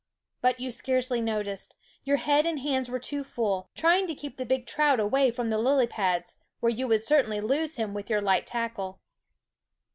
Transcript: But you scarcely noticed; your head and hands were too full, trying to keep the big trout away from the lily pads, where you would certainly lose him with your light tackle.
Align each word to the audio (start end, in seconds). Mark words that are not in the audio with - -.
But 0.41 0.59
you 0.59 0.71
scarcely 0.71 1.21
noticed; 1.21 1.75
your 2.03 2.17
head 2.17 2.47
and 2.47 2.59
hands 2.61 2.89
were 2.89 2.97
too 2.97 3.23
full, 3.23 3.69
trying 3.75 4.07
to 4.07 4.15
keep 4.15 4.37
the 4.37 4.47
big 4.47 4.65
trout 4.65 4.99
away 4.99 5.29
from 5.29 5.51
the 5.51 5.59
lily 5.59 5.85
pads, 5.85 6.37
where 6.59 6.71
you 6.71 6.87
would 6.87 7.03
certainly 7.03 7.39
lose 7.39 7.75
him 7.75 7.93
with 7.93 8.09
your 8.09 8.19
light 8.19 8.47
tackle. 8.47 8.99